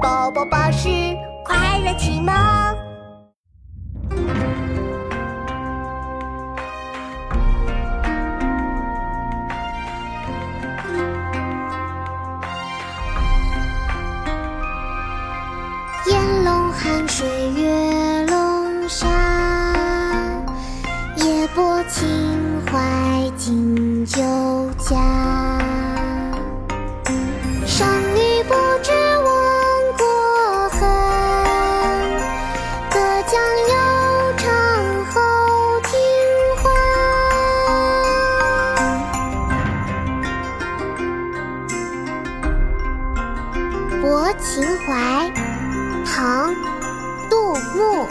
[0.00, 0.88] 宝宝巴士
[1.44, 2.34] 快乐启蒙。
[16.06, 19.06] 烟笼寒水月笼沙，
[21.16, 22.08] 夜泊秦
[22.72, 24.22] 淮近酒
[24.78, 25.19] 家。
[44.10, 45.30] 泊秦淮。
[46.04, 46.52] 唐·
[47.28, 48.08] 杜牧。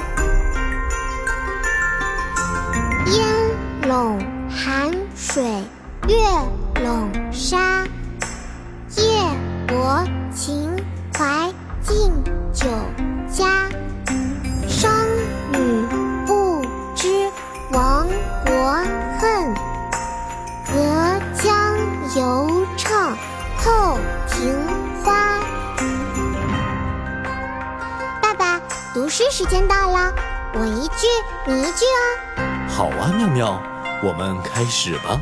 [28.91, 30.11] 读诗时间到了，
[30.55, 31.07] 我一句
[31.45, 32.41] 你一句哦。
[32.67, 33.61] 好啊，妙妙，
[34.01, 35.19] 我们开始吧。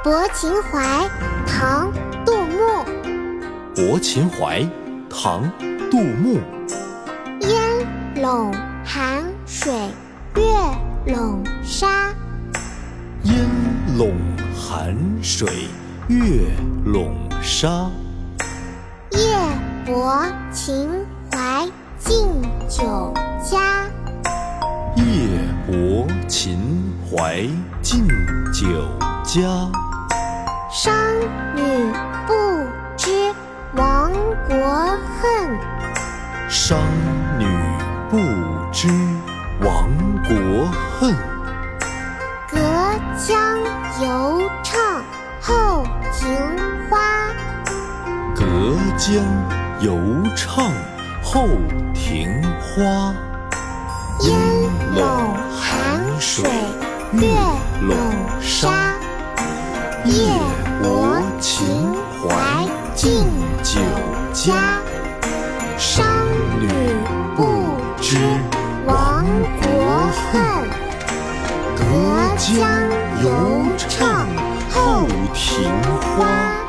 [0.02, 0.80] 《泊秦淮》
[1.46, 1.92] 唐·
[2.24, 2.56] 杜牧。
[3.90, 4.60] 《泊秦淮》
[5.10, 5.44] 唐·
[5.90, 6.40] 杜牧。
[7.40, 8.50] 烟笼
[8.82, 9.90] 寒水
[10.36, 10.42] 月
[11.14, 12.10] 笼沙。
[13.24, 13.36] 烟
[13.98, 14.14] 笼
[14.56, 15.68] 寒水
[16.08, 16.18] 月
[16.86, 17.90] 笼沙。
[19.10, 19.36] 夜
[19.84, 20.88] 泊秦
[21.30, 21.68] 淮。
[22.04, 23.86] 近酒家，
[24.94, 25.04] 夜
[25.66, 26.58] 泊秦
[27.10, 27.48] 淮
[27.80, 28.06] 近
[28.52, 28.66] 酒
[29.24, 29.40] 家。
[30.70, 30.94] 商
[31.56, 31.62] 女
[32.26, 32.34] 不
[32.94, 33.10] 知
[33.74, 34.12] 亡
[34.46, 34.54] 国
[35.16, 35.58] 恨，
[36.50, 36.78] 商
[37.38, 37.46] 女
[38.10, 38.18] 不
[38.70, 38.88] 知
[39.62, 39.88] 亡
[40.28, 40.68] 国
[41.00, 41.16] 恨。
[42.50, 42.58] 隔
[43.16, 43.58] 江
[44.02, 45.02] 犹唱
[45.40, 46.36] 后庭
[46.90, 47.32] 花，
[48.36, 48.44] 隔
[48.98, 49.24] 江
[49.80, 49.98] 犹
[50.36, 50.70] 唱。
[51.24, 51.48] 后
[51.94, 52.30] 庭
[52.60, 53.14] 花，
[54.20, 54.38] 烟
[54.94, 56.44] 笼寒水
[57.12, 57.26] 月
[57.80, 57.96] 笼
[58.40, 58.94] 沙。
[60.04, 60.28] 夜
[60.82, 61.66] 泊秦
[62.20, 63.24] 淮近
[63.62, 63.80] 酒
[64.34, 64.78] 家，
[65.78, 66.06] 商
[66.60, 66.68] 女
[67.34, 68.18] 不知
[68.86, 69.24] 亡
[69.62, 70.68] 国恨，
[71.74, 71.82] 隔
[72.36, 72.68] 江
[73.22, 74.28] 犹唱
[74.70, 75.72] 后庭
[76.18, 76.63] 花。